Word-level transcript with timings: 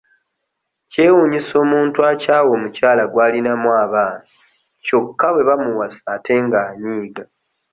Kyewuunyisa 0.91 1.53
omuntu 1.63 1.99
akyawa 2.11 2.49
omukyala 2.57 3.03
gw'alinamu 3.11 3.69
abaana 3.83 4.23
kyokka 4.85 5.27
bwe 5.33 5.47
bamuwasa 5.49 6.01
ate 6.15 6.33
ng'anyiiga. 6.43 7.23